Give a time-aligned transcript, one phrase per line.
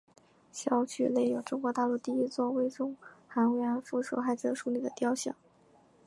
[0.51, 5.35] 校区内有中国大陆第一座为中韩慰安妇受害者树立的塑像。